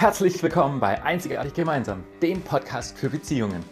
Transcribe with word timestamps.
Herzlich 0.00 0.42
willkommen 0.42 0.80
bei 0.80 1.02
Einzigartig 1.02 1.52
Gemeinsam, 1.52 2.04
dem 2.22 2.40
Podcast 2.40 2.96
für 2.96 3.10
Beziehungen. 3.10 3.62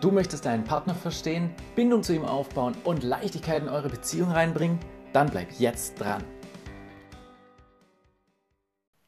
Du 0.00 0.10
möchtest 0.10 0.46
deinen 0.46 0.64
Partner 0.64 0.96
verstehen, 0.96 1.54
Bindung 1.76 2.02
zu 2.02 2.12
ihm 2.12 2.24
aufbauen 2.24 2.74
und 2.82 3.04
Leichtigkeit 3.04 3.62
in 3.62 3.68
eure 3.68 3.88
Beziehung 3.88 4.32
reinbringen? 4.32 4.80
Dann 5.12 5.30
bleib 5.30 5.52
jetzt 5.52 6.00
dran. 6.00 6.24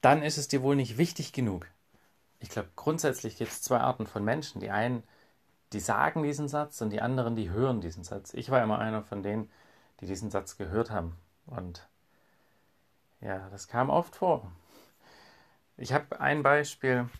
Dann 0.02 0.22
ist 0.22 0.38
es 0.38 0.46
dir 0.46 0.62
wohl 0.62 0.76
nicht 0.76 0.98
wichtig 0.98 1.32
genug. 1.32 1.66
Ich 2.38 2.48
glaube, 2.48 2.68
grundsätzlich 2.76 3.38
gibt 3.38 3.50
es 3.50 3.62
zwei 3.62 3.80
Arten 3.80 4.06
von 4.06 4.22
Menschen. 4.22 4.60
Die 4.60 4.70
einen, 4.70 5.02
die 5.72 5.80
sagen 5.80 6.22
diesen 6.22 6.46
Satz 6.46 6.80
und 6.80 6.90
die 6.90 7.02
anderen, 7.02 7.34
die 7.34 7.50
hören 7.50 7.80
diesen 7.80 8.04
Satz. 8.04 8.34
Ich 8.34 8.50
war 8.52 8.62
immer 8.62 8.78
einer 8.78 9.02
von 9.02 9.24
denen, 9.24 9.50
die 10.00 10.06
diesen 10.06 10.30
Satz 10.30 10.56
gehört 10.56 10.92
haben. 10.92 11.16
Und 11.46 11.88
ja, 13.20 13.48
das 13.50 13.66
kam 13.66 13.90
oft 13.90 14.14
vor. 14.14 14.52
Ich 15.78 15.92
habe 15.92 16.20
ein 16.20 16.42
Beispiel. 16.42 17.10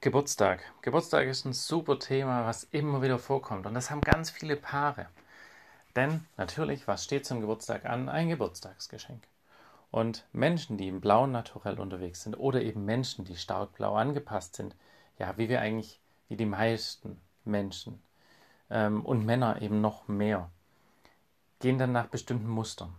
Geburtstag. 0.00 0.62
Geburtstag 0.80 1.26
ist 1.26 1.44
ein 1.44 1.52
super 1.52 1.98
Thema, 1.98 2.46
was 2.46 2.64
immer 2.64 3.02
wieder 3.02 3.18
vorkommt. 3.18 3.66
Und 3.66 3.74
das 3.74 3.90
haben 3.90 4.00
ganz 4.00 4.30
viele 4.30 4.56
Paare. 4.56 5.08
Denn 5.94 6.24
natürlich, 6.38 6.88
was 6.88 7.04
steht 7.04 7.26
zum 7.26 7.42
Geburtstag 7.42 7.84
an? 7.84 8.08
Ein 8.08 8.30
Geburtstagsgeschenk. 8.30 9.22
Und 9.90 10.24
Menschen, 10.32 10.78
die 10.78 10.88
im 10.88 11.02
blauen 11.02 11.30
Naturell 11.30 11.78
unterwegs 11.78 12.22
sind 12.22 12.36
oder 12.36 12.62
eben 12.62 12.86
Menschen, 12.86 13.26
die 13.26 13.36
stark 13.36 13.74
blau 13.74 13.96
angepasst 13.96 14.56
sind, 14.56 14.74
ja, 15.18 15.36
wie 15.36 15.50
wir 15.50 15.60
eigentlich, 15.60 16.00
wie 16.28 16.36
die 16.36 16.46
meisten 16.46 17.20
Menschen 17.44 18.02
ähm, 18.70 19.04
und 19.04 19.26
Männer 19.26 19.60
eben 19.60 19.82
noch 19.82 20.08
mehr, 20.08 20.50
gehen 21.58 21.76
dann 21.76 21.92
nach 21.92 22.06
bestimmten 22.06 22.48
Mustern. 22.48 22.94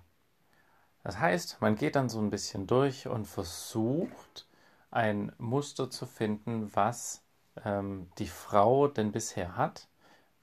Das 1.03 1.17
heißt, 1.17 1.59
man 1.59 1.75
geht 1.75 1.95
dann 1.95 2.09
so 2.09 2.19
ein 2.19 2.29
bisschen 2.29 2.67
durch 2.67 3.07
und 3.07 3.25
versucht, 3.25 4.45
ein 4.91 5.31
Muster 5.37 5.89
zu 5.89 6.05
finden, 6.05 6.73
was 6.75 7.21
ähm, 7.65 8.09
die 8.17 8.27
Frau 8.27 8.87
denn 8.87 9.11
bisher 9.11 9.55
hat, 9.55 9.87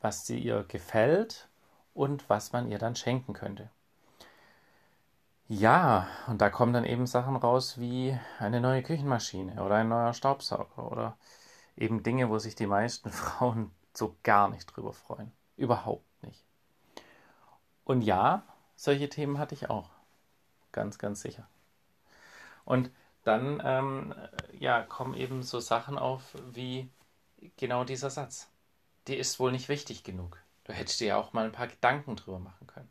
was 0.01 0.27
sie 0.27 0.39
ihr 0.39 0.65
gefällt 0.65 1.49
und 1.95 2.29
was 2.29 2.53
man 2.53 2.71
ihr 2.71 2.79
dann 2.79 2.97
schenken 2.97 3.33
könnte. 3.33 3.71
Ja, 5.49 6.09
und 6.27 6.41
da 6.41 6.51
kommen 6.51 6.73
dann 6.73 6.85
eben 6.85 7.07
Sachen 7.07 7.37
raus 7.37 7.79
wie 7.79 8.19
eine 8.41 8.61
neue 8.61 8.83
Küchenmaschine 8.83 9.63
oder 9.63 9.77
ein 9.77 9.89
neuer 9.89 10.13
Staubsauger 10.13 10.91
oder 10.91 11.17
eben 11.77 12.03
Dinge, 12.03 12.29
wo 12.31 12.39
sich 12.39 12.57
die 12.57 12.67
meisten 12.67 13.11
Frauen 13.13 13.71
so 13.95 14.17
gar 14.23 14.49
nicht 14.49 14.67
drüber 14.67 14.93
freuen. 14.93 15.33
Überhaupt 15.57 16.23
nicht. 16.23 16.45
Und 17.85 18.03
ja, 18.03 18.43
solche 18.75 19.09
Themen 19.09 19.39
hatte 19.39 19.55
ich 19.55 19.71
auch. 19.71 19.91
Ganz, 20.73 20.99
ganz 20.99 21.21
sicher. 21.23 21.47
Und 22.65 22.91
dann 23.27 23.61
ähm, 23.65 24.15
ja, 24.59 24.83
kommen 24.83 25.15
eben 25.15 25.43
so 25.43 25.59
Sachen 25.61 25.99
auf 25.99 26.23
wie 26.53 26.89
genau 27.57 27.85
dieser 27.85 28.11
Satz. 28.11 28.49
Dir 29.09 29.19
ist 29.19 29.41
wohl 29.41 29.53
nicht 29.53 29.69
wichtig 29.69 30.05
genug. 30.05 30.39
Du 30.65 30.73
hättest 30.73 31.01
dir 31.01 31.09
ja 31.09 31.17
auch 31.17 31.33
mal 31.33 31.45
ein 31.45 31.53
paar 31.53 31.69
Gedanken 31.69 32.17
drüber 32.17 32.39
machen 32.39 32.67
können. 32.67 32.91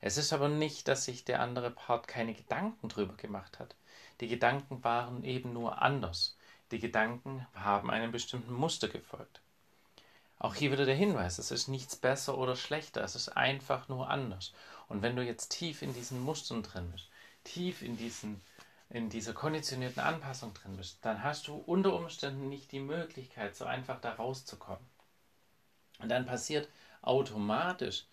Es 0.00 0.16
ist 0.16 0.32
aber 0.32 0.48
nicht, 0.48 0.88
dass 0.88 1.04
sich 1.04 1.24
der 1.24 1.40
andere 1.40 1.70
Part 1.70 2.08
keine 2.08 2.34
Gedanken 2.34 2.88
drüber 2.88 3.14
gemacht 3.14 3.58
hat. 3.58 3.76
Die 4.20 4.28
Gedanken 4.28 4.82
waren 4.82 5.24
eben 5.24 5.52
nur 5.52 5.82
anders. 5.82 6.36
Die 6.70 6.78
Gedanken 6.78 7.46
haben 7.54 7.90
einem 7.90 8.12
bestimmten 8.12 8.54
Muster 8.54 8.88
gefolgt. 8.88 9.40
Auch 10.38 10.54
hier 10.54 10.72
wieder 10.72 10.84
der 10.84 10.94
Hinweis, 10.94 11.38
es 11.38 11.50
ist 11.50 11.68
nichts 11.68 11.96
besser 11.96 12.36
oder 12.36 12.56
schlechter, 12.56 13.02
es 13.02 13.14
ist 13.14 13.30
einfach 13.30 13.88
nur 13.88 14.10
anders. 14.10 14.52
Und 14.88 15.02
wenn 15.02 15.16
du 15.16 15.22
jetzt 15.22 15.48
tief 15.48 15.82
in 15.82 15.94
diesen 15.94 16.20
Mustern 16.20 16.62
drin 16.62 16.90
bist, 16.92 17.08
tief 17.44 17.82
in 17.82 17.96
diesen 17.96 18.42
in 18.88 19.10
dieser 19.10 19.32
konditionierten 19.32 20.02
Anpassung 20.02 20.54
drin 20.54 20.76
bist, 20.76 20.98
dann 21.02 21.22
hast 21.22 21.48
du 21.48 21.56
unter 21.56 21.94
Umständen 21.94 22.48
nicht 22.48 22.72
die 22.72 22.80
Möglichkeit, 22.80 23.56
so 23.56 23.64
einfach 23.64 24.00
da 24.00 24.12
rauszukommen. 24.12 24.86
Und 25.98 26.08
dann 26.08 26.26
passiert 26.26 26.68
automatisch, 27.02 28.04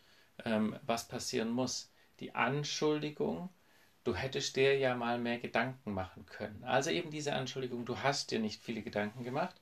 ähm, 0.46 0.78
was 0.84 1.08
passieren 1.08 1.50
muss. 1.50 1.92
Die 2.20 2.34
Anschuldigung, 2.34 3.50
du 4.03 4.16
hättest 4.16 4.56
dir 4.56 4.78
ja 4.78 4.96
mal 4.96 5.20
mehr 5.20 5.40
Gedanken 5.40 5.94
machen 5.94 6.25
können. 6.25 6.64
Also 6.64 6.90
eben 6.90 7.12
diese 7.12 7.34
Anschuldigung, 7.34 7.86
du 7.86 8.00
hast 8.00 8.31
dir 8.31 8.40
nicht 8.40 8.62
viele 8.62 8.81
Gedanken 8.81 9.24
gemacht, 9.24 9.56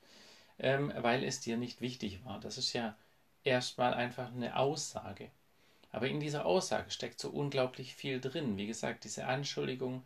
ähm, 0.60 0.94
weil 0.98 1.24
es 1.24 1.40
dir 1.40 1.58
nicht 1.58 1.82
wichtig 1.82 2.24
war. 2.26 2.40
Das 2.40 2.58
ist 2.58 2.74
ja 2.74 2.96
erstmal 3.44 3.94
einfach 3.94 4.32
eine 4.32 4.56
Aussage. 4.58 5.30
Aber 5.92 6.08
in 6.08 6.20
dieser 6.20 6.46
Aussage 6.46 6.92
steckt 6.92 7.20
so 7.20 7.30
unglaublich 7.30 7.96
viel 7.96 8.22
drin. 8.22 8.58
Wie 8.58 8.68
gesagt, 8.68 9.04
diese 9.04 9.26
Anschuldigung, 9.26 10.06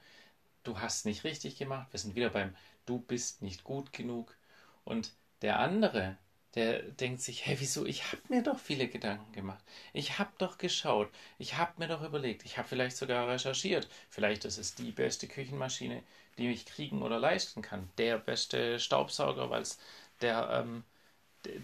du 0.66 0.80
hast 0.80 1.06
nicht 1.06 1.24
richtig 1.24 1.58
gemacht. 1.58 1.88
Wir 1.92 2.00
sind 2.00 2.16
wieder 2.16 2.30
beim 2.30 2.56
du 2.86 3.00
bist 3.00 3.42
nicht 3.42 3.64
gut 3.64 3.94
genug. 3.94 4.36
Und 4.84 5.12
der 5.42 5.60
andere, 5.60 6.18
der 6.56 6.82
denkt 6.84 7.22
sich, 7.22 7.46
hey, 7.46 7.58
wieso? 7.60 7.86
Ich 7.86 8.12
habe 8.12 8.22
mir 8.30 8.44
doch 8.44 8.60
viele 8.60 8.88
Gedanken 8.88 9.32
gemacht. 9.34 9.64
Ich 9.94 10.20
habe 10.20 10.32
doch 10.38 10.58
geschaut. 10.58 11.10
Ich 11.38 11.58
habe 11.58 11.74
mir 11.78 11.88
doch 11.88 12.02
überlegt. 12.04 12.46
Ich 12.46 12.58
habe 12.58 12.68
vielleicht 12.68 12.98
sogar 12.98 13.28
recherchiert. 13.28 13.88
Vielleicht 14.10 14.46
ist 14.46 14.58
es 14.58 14.76
die 14.76 14.92
beste 14.92 15.28
Küchenmaschine, 15.28 16.04
die 16.38 16.52
ich 16.52 16.66
kriegen 16.66 17.02
oder 17.02 17.20
leisten 17.20 17.62
kann. 17.62 17.90
Der 17.98 18.18
beste 18.18 18.80
Staubsauger, 18.80 19.50
weil 19.50 19.62
es 19.64 19.80
der, 20.22 20.50
ähm, 20.52 20.84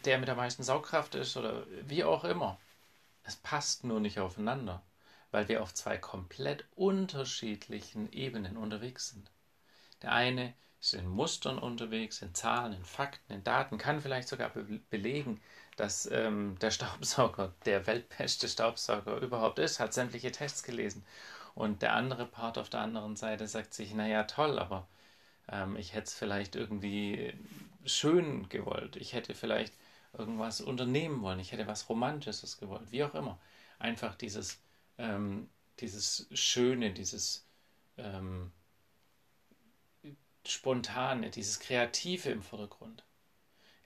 der 0.06 0.20
mit 0.20 0.28
der 0.28 0.36
meisten 0.36 0.64
Saugkraft 0.64 1.16
ist 1.16 1.38
oder 1.38 1.66
wie 1.88 2.04
auch 2.04 2.24
immer. 2.24 2.60
Es 3.24 3.36
passt 3.36 3.84
nur 3.84 4.00
nicht 4.00 4.20
aufeinander 4.20 4.82
weil 5.32 5.48
wir 5.48 5.62
auf 5.62 5.74
zwei 5.74 5.98
komplett 5.98 6.66
unterschiedlichen 6.76 8.12
Ebenen 8.12 8.58
unterwegs 8.58 9.10
sind. 9.10 9.32
Der 10.02 10.12
eine 10.14 10.54
ist 10.80 10.94
in 10.94 11.08
Mustern 11.08 11.60
unterwegs, 11.60 12.22
in 12.22 12.34
Zahlen, 12.34 12.74
in 12.74 12.84
Fakten, 12.84 13.34
in 13.34 13.44
Daten, 13.44 13.78
kann 13.78 14.02
vielleicht 14.02 14.28
sogar 14.28 14.50
be 14.50 14.80
belegen, 14.90 15.40
dass 15.78 16.10
ähm, 16.12 16.58
der 16.60 16.72
Staubsauger 16.72 17.54
der 17.66 17.88
weltbeste 17.88 18.48
Staubsauger 18.48 19.18
überhaupt 19.22 19.60
ist, 19.60 19.80
hat 19.80 19.94
sämtliche 19.94 20.32
Tests 20.32 20.64
gelesen. 20.64 21.06
Und 21.56 21.82
der 21.82 21.94
andere 21.94 22.26
Part 22.26 22.58
auf 22.58 22.70
der 22.70 22.82
anderen 22.82 23.16
Seite 23.16 23.48
sagt 23.48 23.74
sich, 23.74 23.94
naja, 23.94 24.24
toll, 24.24 24.58
aber 24.58 24.88
ähm, 25.50 25.76
ich 25.76 25.94
hätte 25.94 26.06
es 26.08 26.14
vielleicht 26.14 26.56
irgendwie 26.56 27.34
schön 27.86 28.50
gewollt. 28.50 28.96
Ich 28.96 29.14
hätte 29.14 29.36
vielleicht 29.36 29.74
irgendwas 30.18 30.62
unternehmen 30.62 31.22
wollen. 31.22 31.40
Ich 31.40 31.52
hätte 31.52 31.68
was 31.68 31.90
Romantisches 31.90 32.58
gewollt. 32.58 32.92
Wie 32.92 33.04
auch 33.04 33.14
immer. 33.16 33.40
Einfach 33.80 34.16
dieses 34.16 34.60
ähm, 35.02 35.50
dieses 35.80 36.28
Schöne, 36.34 36.94
dieses 36.94 37.46
ähm, 37.98 38.52
Spontane, 40.46 41.30
dieses 41.30 41.60
Kreative 41.60 42.30
im 42.30 42.44
Vordergrund. 42.44 43.04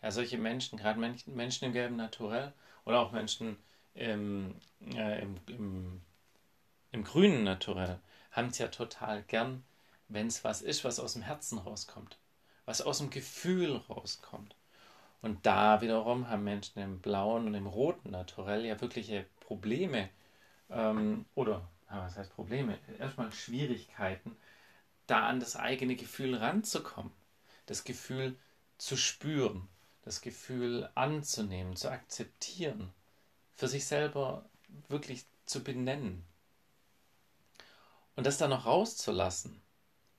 Ja, 0.01 0.11
solche 0.11 0.37
Menschen, 0.37 0.77
gerade 0.77 0.99
Menschen 0.99 1.65
im 1.65 1.73
gelben 1.73 1.95
Naturell 1.95 2.53
oder 2.83 2.99
auch 2.99 3.11
Menschen 3.11 3.57
im, 3.93 4.55
äh, 4.93 5.21
im, 5.21 5.37
im, 5.47 6.01
im 6.91 7.03
grünen 7.03 7.43
Naturell, 7.43 7.99
haben 8.31 8.49
es 8.49 8.57
ja 8.57 8.67
total 8.67 9.23
gern, 9.23 9.63
wenn 10.09 10.27
es 10.27 10.43
was 10.43 10.61
ist, 10.61 10.83
was 10.83 10.99
aus 10.99 11.13
dem 11.13 11.21
Herzen 11.21 11.57
rauskommt, 11.57 12.17
was 12.65 12.81
aus 12.81 12.97
dem 12.99 13.09
Gefühl 13.09 13.77
rauskommt. 13.89 14.55
Und 15.21 15.45
da 15.45 15.81
wiederum 15.81 16.29
haben 16.29 16.43
Menschen 16.43 16.79
im 16.79 16.99
blauen 16.99 17.47
und 17.47 17.55
im 17.55 17.67
roten 17.67 18.11
Naturell 18.11 18.65
ja 18.65 18.79
wirkliche 18.79 19.25
Probleme 19.39 20.09
ähm, 20.69 21.25
oder, 21.35 21.67
was 21.89 22.17
heißt 22.17 22.33
Probleme? 22.33 22.77
Erstmal 22.99 23.31
Schwierigkeiten, 23.31 24.35
da 25.07 25.27
an 25.27 25.39
das 25.39 25.55
eigene 25.55 25.95
Gefühl 25.95 26.35
ranzukommen, 26.35 27.11
das 27.65 27.83
Gefühl 27.83 28.37
zu 28.77 28.97
spüren, 28.97 29.67
das 30.03 30.21
Gefühl 30.21 30.89
anzunehmen, 30.95 31.75
zu 31.75 31.89
akzeptieren, 31.89 32.91
für 33.55 33.67
sich 33.67 33.85
selber 33.85 34.49
wirklich 34.89 35.25
zu 35.45 35.63
benennen. 35.63 36.23
Und 38.15 38.25
das 38.25 38.37
dann 38.37 38.49
noch 38.49 38.65
rauszulassen, 38.65 39.61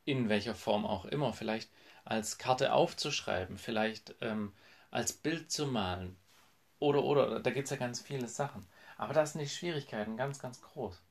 in 0.05 0.29
welcher 0.29 0.55
Form 0.55 0.87
auch 0.87 1.05
immer, 1.07 1.33
vielleicht 1.33 1.71
als 2.05 2.39
Karte 2.39 2.73
aufzuschreiben, 2.73 3.59
vielleicht 3.59 4.15
ähm, 4.21 4.53
als 4.91 5.13
Bild 5.13 5.51
zu 5.51 5.67
malen, 5.67 6.17
oder, 6.79 7.03
oder, 7.05 7.41
da 7.41 7.51
gibt 7.51 7.65
es 7.65 7.71
ja 7.71 7.77
ganz 7.77 8.01
viele 8.01 8.29
Sachen. 8.29 8.67
Aber 8.97 9.13
da 9.13 9.27
sind 9.27 9.41
die 9.41 9.49
Schwierigkeiten 9.49 10.17
ganz, 10.17 10.39
ganz 10.39 10.61
groß. 10.63 11.03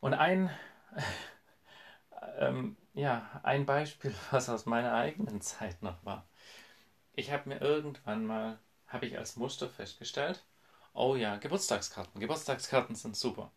Und 0.00 0.14
ein, 0.14 0.50
ähm, 2.38 2.76
ja, 2.94 3.40
ein 3.42 3.66
Beispiel, 3.66 4.14
was 4.30 4.48
aus 4.48 4.66
meiner 4.66 4.94
eigenen 4.94 5.40
Zeit 5.40 5.82
noch 5.82 6.04
war. 6.04 6.26
Ich 7.14 7.32
habe 7.32 7.48
mir 7.48 7.60
irgendwann 7.60 8.24
mal, 8.24 8.58
habe 8.86 9.06
ich 9.06 9.18
als 9.18 9.36
Muster 9.36 9.68
festgestellt, 9.68 10.44
oh 10.94 11.16
ja, 11.16 11.36
Geburtstagskarten. 11.36 12.20
Geburtstagskarten 12.20 12.94
sind 12.94 13.16
super. 13.16 13.50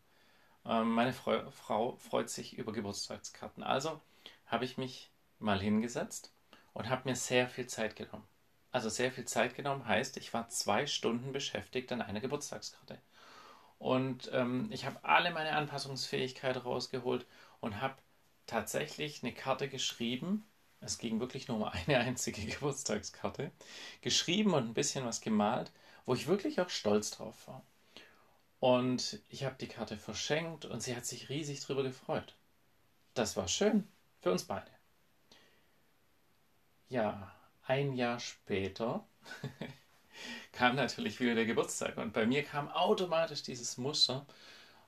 Ähm, 0.66 0.92
meine 0.92 1.14
Frau, 1.14 1.50
Frau 1.52 1.96
freut 1.98 2.30
sich 2.30 2.58
über 2.58 2.74
Geburtstagskarten. 2.74 3.64
Also 3.64 4.02
habe 4.48 4.66
ich 4.66 4.78
mich 4.78 5.12
mal 5.40 5.60
hingesetzt 5.60 6.34
und 6.74 6.90
habe 6.90 7.10
mir 7.10 7.16
sehr 7.16 7.48
viel 7.50 7.68
Zeit 7.68 7.96
genommen 7.96 8.28
also 8.74 8.90
sehr 8.90 9.12
viel 9.14 9.26
Zeit 9.26 9.56
genommen, 9.56 9.88
heißt, 9.88 10.18
ich 10.18 10.34
war 10.34 10.50
zwei 10.50 10.88
Stunden 10.88 11.34
beschäftigt 11.34 11.92
an 11.94 12.02
einer 12.04 12.22
Geburtstagskarte. 12.22 13.00
Und 13.80 14.30
ähm, 14.34 14.70
ich 14.72 14.86
habe 14.86 15.00
alle 15.04 15.32
meine 15.32 15.54
Anpassungsfähigkeit 15.54 16.64
rausgeholt 16.66 17.26
und 17.62 17.82
habe 17.82 17.96
tatsächlich 18.48 19.24
eine 19.24 19.34
Karte 19.34 19.70
geschrieben, 19.70 20.46
Es 20.82 20.98
ging 21.00 21.20
wirklich 21.20 21.48
nur 21.48 21.58
um 21.58 21.64
eine 21.66 22.00
einzige 22.00 22.46
Geburtstagskarte, 22.48 23.52
geschrieben 24.02 24.54
und 24.54 24.66
ein 24.70 24.74
bisschen 24.74 25.06
was 25.06 25.22
gemalt, 25.22 25.72
wo 26.06 26.14
ich 26.16 26.28
wirklich 26.28 26.62
auch 26.62 26.70
stolz 26.70 27.12
drauf 27.12 27.48
war. 27.48 27.64
Und 28.60 29.20
ich 29.30 29.44
habe 29.46 29.58
die 29.62 29.68
Karte 29.68 29.98
verschenkt 29.98 30.66
und 30.66 30.82
sie 30.82 30.96
hat 30.96 31.06
sich 31.06 31.30
riesig 31.30 31.62
darüber 31.62 31.84
gefreut. 31.84 32.36
Das 33.16 33.38
war 33.38 33.48
schön 33.50 33.88
für 34.22 34.32
uns 34.32 34.46
beide. 34.46 34.72
Ja, 36.90 37.34
ein 37.68 37.94
Jahr 37.94 38.20
später 38.20 39.06
kam 40.52 40.76
natürlich 40.76 41.20
wieder 41.20 41.36
der 41.36 41.46
Geburtstag. 41.46 41.98
Und 41.98 42.14
bei 42.14 42.26
mir 42.26 42.44
kam 42.44 42.70
automatisch 42.70 43.44
dieses 43.44 43.78
Muster 43.78 44.26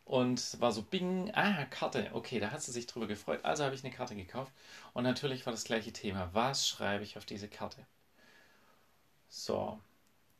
und 0.06 0.60
war 0.62 0.72
so 0.72 0.84
bing, 0.84 1.32
ah, 1.34 1.66
Karte, 1.66 2.12
okay, 2.14 2.40
da 2.40 2.52
hat 2.52 2.62
sie 2.62 2.72
sich 2.72 2.88
drüber 2.88 3.08
gefreut, 3.08 3.44
also 3.44 3.64
habe 3.64 3.76
ich 3.76 3.84
eine 3.84 3.94
Karte 3.94 4.16
gekauft. 4.16 4.52
Und 4.94 5.04
natürlich 5.04 5.46
war 5.46 5.52
das 5.52 5.64
gleiche 5.64 5.94
Thema, 5.94 6.30
was 6.34 6.68
schreibe 6.68 7.04
ich 7.04 7.18
auf 7.18 7.26
diese 7.26 7.48
Karte? 7.50 7.86
So, 9.30 9.80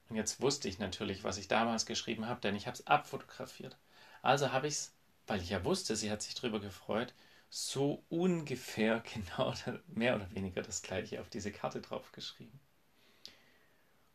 und 0.10 0.16
jetzt 0.16 0.42
wusste 0.42 0.68
ich 0.68 0.80
natürlich, 0.80 1.24
was 1.24 1.38
ich 1.38 1.48
damals 1.48 1.86
geschrieben 1.86 2.28
habe, 2.28 2.42
denn 2.42 2.56
ich 2.56 2.68
habe 2.68 2.76
es 2.76 2.88
abfotografiert. 2.88 3.76
Also 4.22 4.52
habe 4.52 4.68
ich 4.68 4.76
es, 4.76 4.94
weil 5.28 5.42
ich 5.42 5.50
ja 5.50 5.64
wusste, 5.66 5.96
sie 5.96 6.12
hat 6.12 6.22
sich 6.22 6.36
drüber 6.36 6.60
gefreut, 6.60 7.14
so 7.56 8.04
ungefähr 8.10 9.02
genau 9.14 9.54
mehr 9.88 10.18
oder 10.18 10.30
weniger 10.36 10.62
das 10.62 10.82
gleiche 10.82 11.22
auf 11.22 11.30
diese 11.30 11.54
Karte 11.54 11.80
draufgeschrieben. 11.80 12.60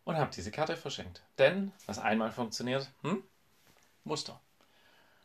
Und 0.04 0.16
habe 0.16 0.31
diese 0.31 0.50
Karte 0.50 0.76
verschenkt. 0.76 1.22
Denn, 1.38 1.72
was 1.87 1.98
einmal 1.98 2.32
funktioniert, 2.32 2.90
hm? 3.00 3.22
Muster. 4.04 4.38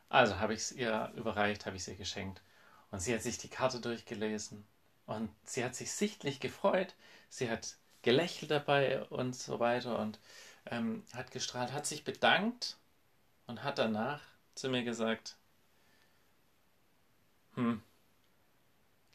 Also 0.08 0.40
habe 0.40 0.54
ich 0.54 0.62
es 0.62 0.72
ihr 0.72 1.12
überreicht, 1.18 1.66
habe 1.66 1.76
ich 1.76 1.84
sie 1.84 1.98
geschenkt. 1.98 2.42
Und 2.90 3.00
sie 3.00 3.14
hat 3.14 3.22
sich 3.22 3.38
die 3.38 3.50
Karte 3.50 3.82
durchgelesen. 3.82 4.66
Und 5.08 5.30
sie 5.44 5.66
hat 5.66 5.76
sich 5.76 5.92
sichtlich 5.92 6.40
gefreut. 6.40 6.96
Sie 7.28 7.50
hat 7.50 7.76
gelächelt 8.02 8.52
dabei 8.52 9.04
und 9.06 9.36
so 9.36 9.60
weiter 9.60 10.00
und 10.00 10.20
ähm, 10.68 11.04
hat 11.14 11.32
gestrahlt, 11.32 11.74
hat 11.74 11.86
sich 11.86 12.06
bedankt 12.06 12.78
und 13.48 13.64
hat 13.64 13.78
danach 13.78 14.22
zu 14.54 14.70
mir 14.70 14.84
gesagt, 14.84 15.36
hm, 17.56 17.82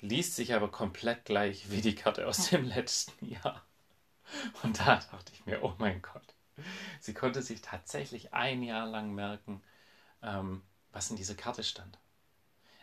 liest 0.00 0.36
sich 0.36 0.54
aber 0.54 0.70
komplett 0.70 1.24
gleich 1.24 1.70
wie 1.70 1.80
die 1.80 1.94
Karte 1.94 2.26
aus 2.26 2.50
dem 2.50 2.64
letzten 2.64 3.26
Jahr. 3.26 3.64
Und 4.62 4.78
da 4.80 4.96
dachte 4.96 5.32
ich 5.32 5.44
mir, 5.46 5.62
oh 5.62 5.74
mein 5.78 6.02
Gott. 6.02 6.34
Sie 7.00 7.14
konnte 7.14 7.42
sich 7.42 7.62
tatsächlich 7.62 8.32
ein 8.34 8.62
Jahr 8.62 8.86
lang 8.86 9.14
merken, 9.14 9.62
ähm, 10.22 10.62
was 10.92 11.10
in 11.10 11.16
dieser 11.16 11.34
Karte 11.34 11.64
stand. 11.64 11.98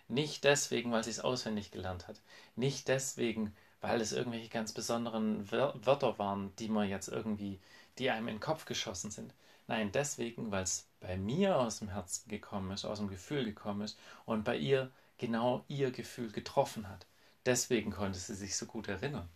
Nicht 0.08 0.44
deswegen, 0.44 0.92
weil 0.92 1.04
sie 1.04 1.10
es 1.10 1.20
auswendig 1.20 1.72
gelernt 1.72 2.08
hat. 2.08 2.22
Nicht 2.56 2.88
deswegen, 2.88 3.56
weil 3.82 4.02
es 4.02 4.14
irgendwelche 4.14 4.50
ganz 4.50 4.72
besonderen 4.72 5.52
Wörter 5.52 6.18
waren, 6.18 6.56
die 6.58 6.70
man 6.70 6.90
jetzt 6.90 7.10
irgendwie, 7.10 7.60
die 7.98 8.10
einem 8.10 8.30
in 8.30 8.36
den 8.36 8.42
Kopf 8.42 8.66
geschossen 8.66 9.12
sind. 9.12 9.34
Nein, 9.68 9.92
deswegen, 9.92 10.50
weil 10.52 10.64
es 10.64 10.88
bei 11.02 11.18
mir 11.18 11.58
aus 11.58 11.80
dem 11.80 11.90
Herzen 11.90 12.30
gekommen 12.30 12.72
ist, 12.72 12.86
aus 12.86 13.00
dem 13.00 13.10
Gefühl 13.10 13.44
gekommen 13.44 13.82
ist 13.82 14.00
und 14.26 14.46
bei 14.46 14.58
ihr 14.58 14.92
genau 15.18 15.64
ihr 15.68 15.92
Gefühl 15.92 16.32
getroffen 16.32 16.88
hat. 16.90 17.06
Deswegen 17.46 17.92
konnte 17.92 18.20
sie 18.20 18.36
sich 18.36 18.56
so 18.56 18.66
gut 18.66 18.88
erinnern. 18.88 19.30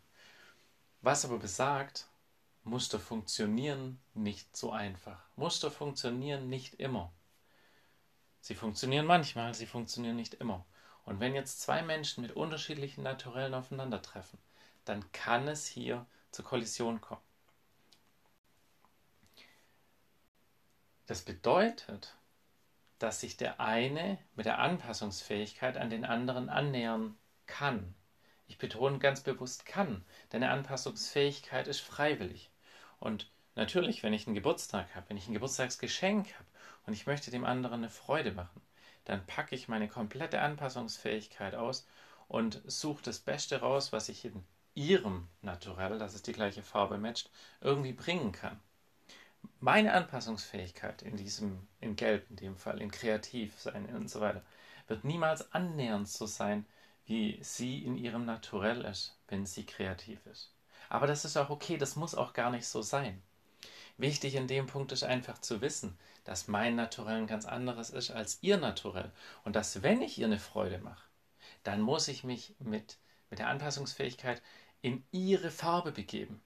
Was 1.01 1.25
aber 1.25 1.39
besagt, 1.39 2.07
Muster 2.63 2.99
funktionieren 2.99 3.99
nicht 4.13 4.55
so 4.55 4.71
einfach. 4.71 5.23
Muster 5.35 5.71
funktionieren 5.71 6.49
nicht 6.49 6.75
immer. 6.75 7.11
Sie 8.39 8.55
funktionieren 8.55 9.05
manchmal, 9.05 9.53
sie 9.53 9.65
funktionieren 9.65 10.15
nicht 10.15 10.35
immer. 10.35 10.65
Und 11.05 11.19
wenn 11.19 11.33
jetzt 11.33 11.61
zwei 11.61 11.81
Menschen 11.81 12.21
mit 12.21 12.33
unterschiedlichen 12.33 13.03
Naturellen 13.03 13.53
aufeinandertreffen, 13.53 14.39
dann 14.85 15.11
kann 15.11 15.47
es 15.47 15.65
hier 15.65 16.05
zur 16.31 16.45
Kollision 16.45 17.01
kommen. 17.01 17.21
Das 21.07 21.23
bedeutet, 21.23 22.15
dass 23.01 23.19
sich 23.19 23.37
der 23.37 23.59
eine 23.59 24.17
mit 24.35 24.45
der 24.45 24.59
Anpassungsfähigkeit 24.59 25.77
an 25.77 25.89
den 25.89 26.05
anderen 26.05 26.49
annähern 26.49 27.17
kann. 27.47 27.95
Ich 28.47 28.57
betone 28.57 28.99
ganz 28.99 29.21
bewusst 29.21 29.65
kann, 29.65 30.03
denn 30.31 30.43
eine 30.43 30.51
Anpassungsfähigkeit 30.51 31.67
ist 31.67 31.79
freiwillig. 31.79 32.51
Und 32.99 33.31
natürlich, 33.55 34.03
wenn 34.03 34.13
ich 34.13 34.27
einen 34.27 34.35
Geburtstag 34.35 34.93
habe, 34.93 35.09
wenn 35.09 35.17
ich 35.17 35.27
ein 35.27 35.33
Geburtstagsgeschenk 35.33 36.33
habe 36.33 36.45
und 36.85 36.93
ich 36.93 37.07
möchte 37.07 37.31
dem 37.31 37.45
anderen 37.45 37.79
eine 37.79 37.89
Freude 37.89 38.33
machen, 38.33 38.61
dann 39.05 39.25
packe 39.25 39.55
ich 39.55 39.67
meine 39.67 39.87
komplette 39.87 40.41
Anpassungsfähigkeit 40.41 41.55
aus 41.55 41.87
und 42.27 42.61
suche 42.65 43.03
das 43.03 43.19
Beste 43.19 43.61
raus, 43.61 43.91
was 43.91 44.09
ich 44.09 44.25
in 44.25 44.43
ihrem 44.75 45.27
Naturell, 45.41 45.97
dass 45.97 46.13
es 46.13 46.21
die 46.21 46.33
gleiche 46.33 46.61
Farbe 46.61 46.97
matcht, 46.97 47.29
irgendwie 47.61 47.93
bringen 47.93 48.31
kann. 48.31 48.59
Meine 49.59 49.93
Anpassungsfähigkeit 49.93 51.01
in 51.01 51.17
diesem, 51.17 51.67
in 51.79 51.95
Gelb 51.95 52.29
in 52.29 52.35
dem 52.35 52.57
Fall, 52.57 52.81
in 52.81 52.91
Kreativ 52.91 53.59
sein 53.59 53.85
und 53.93 54.09
so 54.09 54.21
weiter, 54.21 54.43
wird 54.87 55.03
niemals 55.03 55.53
annähernd 55.53 56.07
so 56.07 56.25
sein, 56.25 56.65
wie 57.05 57.39
sie 57.41 57.83
in 57.83 57.97
ihrem 57.97 58.25
Naturell 58.25 58.81
ist, 58.81 59.17
wenn 59.27 59.45
sie 59.45 59.65
kreativ 59.65 60.25
ist. 60.25 60.53
Aber 60.89 61.07
das 61.07 61.25
ist 61.25 61.37
auch 61.37 61.49
okay, 61.49 61.77
das 61.77 61.95
muss 61.95 62.15
auch 62.15 62.33
gar 62.33 62.51
nicht 62.51 62.67
so 62.67 62.81
sein. 62.81 63.21
Wichtig 63.97 64.35
in 64.35 64.47
dem 64.47 64.67
Punkt 64.67 64.91
ist 64.91 65.03
einfach 65.03 65.39
zu 65.39 65.61
wissen, 65.61 65.97
dass 66.23 66.47
mein 66.47 66.75
Naturell 66.75 67.17
ein 67.17 67.27
ganz 67.27 67.45
anderes 67.45 67.89
ist 67.89 68.11
als 68.11 68.39
ihr 68.41 68.57
Naturell 68.57 69.11
und 69.43 69.55
dass 69.55 69.83
wenn 69.83 70.01
ich 70.01 70.17
ihr 70.17 70.25
eine 70.25 70.39
Freude 70.39 70.79
mache, 70.79 71.07
dann 71.63 71.81
muss 71.81 72.07
ich 72.07 72.23
mich 72.23 72.55
mit, 72.59 72.97
mit 73.29 73.39
der 73.39 73.47
Anpassungsfähigkeit 73.47 74.41
in 74.81 75.03
ihre 75.11 75.51
Farbe 75.51 75.91
begeben. 75.91 76.41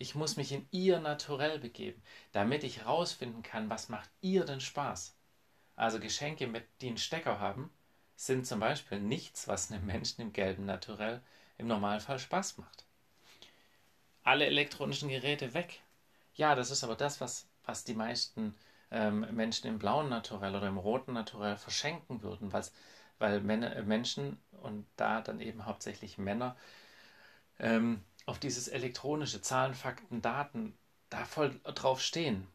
Ich 0.00 0.14
muss 0.14 0.38
mich 0.38 0.50
in 0.50 0.66
ihr 0.70 0.98
Naturell 0.98 1.58
begeben, 1.58 2.02
damit 2.32 2.64
ich 2.64 2.78
herausfinden 2.78 3.42
kann, 3.42 3.68
was 3.68 3.90
macht 3.90 4.08
ihr 4.22 4.46
denn 4.46 4.62
Spaß. 4.62 5.14
Also 5.76 6.00
Geschenke, 6.00 6.46
mit, 6.46 6.64
die 6.80 6.88
einen 6.88 6.96
Stecker 6.96 7.38
haben, 7.38 7.70
sind 8.16 8.46
zum 8.46 8.60
Beispiel 8.60 8.98
nichts, 8.98 9.46
was 9.46 9.70
einem 9.70 9.84
Menschen 9.84 10.22
im 10.22 10.32
gelben 10.32 10.64
Naturell 10.64 11.20
im 11.58 11.66
Normalfall 11.66 12.18
Spaß 12.18 12.56
macht. 12.56 12.86
Alle 14.22 14.46
elektronischen 14.46 15.10
Geräte 15.10 15.52
weg. 15.52 15.82
Ja, 16.34 16.54
das 16.54 16.70
ist 16.70 16.82
aber 16.82 16.96
das, 16.96 17.20
was, 17.20 17.46
was 17.66 17.84
die 17.84 17.94
meisten 17.94 18.54
ähm, 18.90 19.26
Menschen 19.36 19.66
im 19.66 19.78
blauen 19.78 20.08
Naturell 20.08 20.56
oder 20.56 20.68
im 20.68 20.78
roten 20.78 21.12
Naturell 21.12 21.58
verschenken 21.58 22.22
würden, 22.22 22.54
weil 23.18 23.40
Männer, 23.42 23.76
äh, 23.76 23.82
Menschen 23.82 24.40
und 24.62 24.86
da 24.96 25.20
dann 25.20 25.40
eben 25.40 25.66
hauptsächlich 25.66 26.16
Männer 26.16 26.56
ähm, 27.58 28.02
auf 28.26 28.38
dieses 28.38 28.68
elektronische 28.68 29.40
Zahlen, 29.40 29.74
Fakten, 29.74 30.22
Daten 30.22 30.76
da 31.08 31.24
voll 31.24 31.60
drauf 31.64 32.00
stehen. 32.00 32.46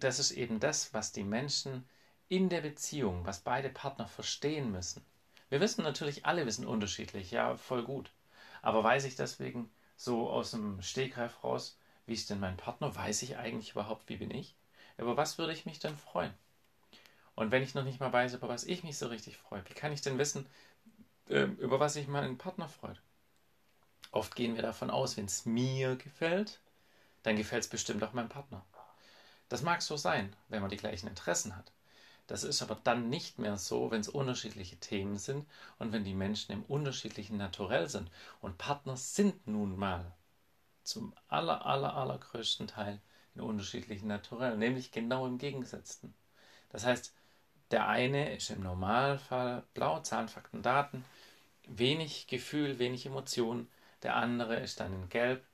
Das 0.00 0.18
ist 0.18 0.32
eben 0.32 0.58
das, 0.60 0.92
was 0.92 1.12
die 1.12 1.24
Menschen 1.24 1.88
in 2.28 2.48
der 2.48 2.60
Beziehung, 2.60 3.24
was 3.24 3.40
beide 3.40 3.70
Partner 3.70 4.08
verstehen 4.08 4.72
müssen. 4.72 5.04
Wir 5.48 5.60
wissen 5.60 5.84
natürlich, 5.84 6.26
alle 6.26 6.44
wissen 6.44 6.66
unterschiedlich, 6.66 7.30
ja, 7.30 7.56
voll 7.56 7.84
gut. 7.84 8.10
Aber 8.62 8.82
weiß 8.82 9.04
ich 9.04 9.14
deswegen 9.14 9.70
so 9.96 10.28
aus 10.28 10.50
dem 10.50 10.82
Stegreif 10.82 11.44
raus, 11.44 11.78
wie 12.06 12.14
ist 12.14 12.30
denn 12.30 12.40
mein 12.40 12.56
Partner? 12.56 12.94
Weiß 12.94 13.22
ich 13.22 13.36
eigentlich 13.36 13.72
überhaupt, 13.72 14.08
wie 14.08 14.16
bin 14.16 14.30
ich? 14.30 14.56
Über 14.98 15.16
was 15.16 15.38
würde 15.38 15.52
ich 15.52 15.66
mich 15.66 15.78
denn 15.78 15.96
freuen? 15.96 16.32
Und 17.36 17.50
wenn 17.52 17.62
ich 17.62 17.74
noch 17.74 17.84
nicht 17.84 18.00
mal 18.00 18.12
weiß, 18.12 18.34
über 18.34 18.48
was 18.48 18.64
ich 18.64 18.82
mich 18.82 18.98
so 18.98 19.06
richtig 19.08 19.36
freue, 19.36 19.62
wie 19.68 19.74
kann 19.74 19.92
ich 19.92 20.00
denn 20.00 20.18
wissen, 20.18 20.46
ähm, 21.28 21.56
über 21.58 21.78
was 21.78 21.94
sich 21.94 22.08
meinen 22.08 22.38
Partner 22.38 22.68
freut? 22.68 23.00
Oft 24.16 24.34
gehen 24.34 24.54
wir 24.54 24.62
davon 24.62 24.88
aus, 24.88 25.18
wenn 25.18 25.26
es 25.26 25.44
mir 25.44 25.94
gefällt, 25.96 26.58
dann 27.22 27.36
gefällt 27.36 27.64
es 27.64 27.68
bestimmt 27.68 28.02
auch 28.02 28.14
meinem 28.14 28.30
Partner. 28.30 28.64
Das 29.50 29.60
mag 29.60 29.82
so 29.82 29.98
sein, 29.98 30.34
wenn 30.48 30.62
man 30.62 30.70
die 30.70 30.78
gleichen 30.78 31.06
Interessen 31.06 31.54
hat. 31.54 31.70
Das 32.26 32.42
ist 32.42 32.62
aber 32.62 32.78
dann 32.82 33.10
nicht 33.10 33.38
mehr 33.38 33.58
so, 33.58 33.90
wenn 33.90 34.00
es 34.00 34.08
unterschiedliche 34.08 34.78
Themen 34.78 35.18
sind 35.18 35.46
und 35.78 35.92
wenn 35.92 36.02
die 36.02 36.14
Menschen 36.14 36.52
im 36.52 36.62
unterschiedlichen 36.62 37.36
Naturell 37.36 37.90
sind. 37.90 38.10
Und 38.40 38.56
Partner 38.56 38.96
sind 38.96 39.46
nun 39.46 39.76
mal 39.76 40.10
zum 40.82 41.12
aller, 41.28 41.66
aller, 41.66 41.94
allergrößten 41.94 42.68
Teil 42.68 43.02
in 43.34 43.42
unterschiedlichen 43.42 44.08
Naturellen, 44.08 44.58
nämlich 44.58 44.92
genau 44.92 45.26
im 45.26 45.36
Gegensätzten. 45.36 46.14
Das 46.70 46.86
heißt, 46.86 47.12
der 47.70 47.86
eine 47.86 48.34
ist 48.34 48.48
im 48.48 48.62
Normalfall 48.62 49.62
blau, 49.74 50.00
Zahlen, 50.00 50.28
Fakten, 50.28 50.62
Daten, 50.62 51.04
wenig 51.66 52.28
Gefühl, 52.28 52.78
wenig 52.78 53.04
Emotion. 53.04 53.68
Der 54.06 54.14
andere 54.14 54.60
ist 54.60 54.78
dann 54.78 54.92
in 54.92 55.08
Gelb, 55.08 55.44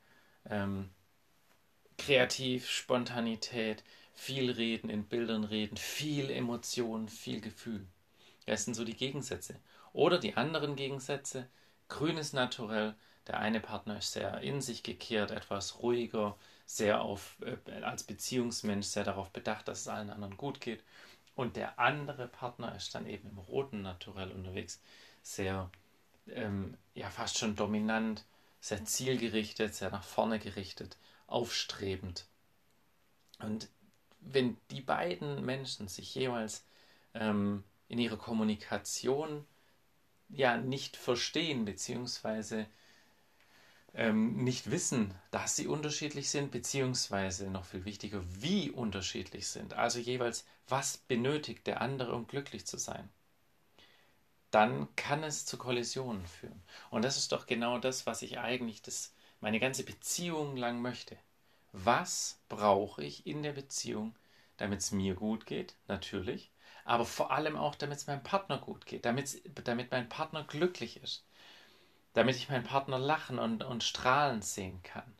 ähm, 0.44 0.90
kreativ, 1.96 2.68
Spontanität, 2.68 3.82
viel 4.12 4.50
Reden, 4.50 4.90
in 4.90 5.04
Bildern 5.04 5.44
reden, 5.44 5.78
viel 5.78 6.28
Emotion, 6.28 7.08
viel 7.08 7.40
Gefühl. 7.40 7.86
Das 8.44 8.66
sind 8.66 8.74
so 8.74 8.84
die 8.84 8.94
Gegensätze. 8.94 9.58
Oder 9.94 10.18
die 10.18 10.36
anderen 10.36 10.76
Gegensätze, 10.76 11.48
grünes 11.88 12.34
Naturell, 12.34 12.94
der 13.26 13.38
eine 13.38 13.58
Partner 13.58 13.96
ist 13.96 14.12
sehr 14.12 14.42
in 14.42 14.60
sich 14.60 14.82
gekehrt, 14.82 15.30
etwas 15.30 15.78
ruhiger, 15.80 16.36
sehr 16.66 17.00
auf, 17.00 17.38
äh, 17.40 17.56
als 17.80 18.02
Beziehungsmensch 18.02 18.86
sehr 18.86 19.04
darauf 19.04 19.30
bedacht, 19.30 19.66
dass 19.66 19.80
es 19.80 19.88
allen 19.88 20.10
anderen 20.10 20.36
gut 20.36 20.60
geht. 20.60 20.84
Und 21.34 21.56
der 21.56 21.78
andere 21.78 22.28
Partner 22.28 22.76
ist 22.76 22.94
dann 22.94 23.06
eben 23.06 23.30
im 23.30 23.38
roten 23.38 23.80
Naturell 23.80 24.30
unterwegs, 24.30 24.78
sehr, 25.22 25.70
ähm, 26.28 26.76
ja, 26.92 27.08
fast 27.08 27.38
schon 27.38 27.56
dominant, 27.56 28.26
sehr 28.62 28.84
zielgerichtet, 28.84 29.74
sehr 29.74 29.90
nach 29.90 30.04
vorne 30.04 30.38
gerichtet, 30.38 30.96
aufstrebend. 31.26 32.26
Und 33.40 33.68
wenn 34.20 34.56
die 34.70 34.80
beiden 34.80 35.44
Menschen 35.44 35.88
sich 35.88 36.14
jeweils 36.14 36.64
ähm, 37.12 37.64
in 37.88 37.98
ihrer 37.98 38.16
Kommunikation 38.16 39.44
ja 40.28 40.56
nicht 40.56 40.96
verstehen, 40.96 41.64
beziehungsweise 41.64 42.66
ähm, 43.94 44.36
nicht 44.44 44.70
wissen, 44.70 45.12
dass 45.32 45.56
sie 45.56 45.66
unterschiedlich 45.66 46.30
sind, 46.30 46.52
beziehungsweise 46.52 47.50
noch 47.50 47.64
viel 47.64 47.84
wichtiger, 47.84 48.22
wie 48.28 48.70
unterschiedlich 48.70 49.48
sind. 49.48 49.74
Also 49.74 49.98
jeweils, 49.98 50.46
was 50.68 50.98
benötigt 50.98 51.66
der 51.66 51.80
andere, 51.80 52.14
um 52.14 52.28
glücklich 52.28 52.64
zu 52.64 52.78
sein. 52.78 53.08
Dann 54.52 54.94
kann 54.94 55.24
es 55.24 55.46
zu 55.46 55.58
Kollisionen 55.58 56.24
führen. 56.26 56.62
Und 56.90 57.04
das 57.04 57.16
ist 57.16 57.32
doch 57.32 57.46
genau 57.46 57.78
das, 57.78 58.06
was 58.06 58.22
ich 58.22 58.38
eigentlich 58.38 58.82
das, 58.82 59.12
meine 59.40 59.58
ganze 59.58 59.82
Beziehung 59.84 60.56
lang 60.56 60.80
möchte. 60.80 61.16
Was 61.72 62.38
brauche 62.48 63.02
ich 63.02 63.26
in 63.26 63.42
der 63.42 63.52
Beziehung, 63.52 64.14
damit 64.58 64.78
es 64.80 64.92
mir 64.92 65.16
gut 65.16 65.46
geht? 65.46 65.74
Natürlich. 65.88 66.52
Aber 66.84 67.04
vor 67.04 67.32
allem 67.32 67.56
auch, 67.56 67.74
damit 67.74 67.98
es 67.98 68.06
meinem 68.06 68.22
Partner 68.22 68.58
gut 68.58 68.86
geht, 68.86 69.04
damit, 69.04 69.42
damit 69.66 69.90
mein 69.90 70.08
Partner 70.08 70.44
glücklich 70.44 71.02
ist 71.02 71.24
damit 72.14 72.36
ich 72.36 72.48
meinen 72.48 72.64
Partner 72.64 72.98
lachen 72.98 73.38
und, 73.38 73.64
und 73.64 73.82
strahlen 73.82 74.42
sehen 74.42 74.82
kann. 74.82 75.12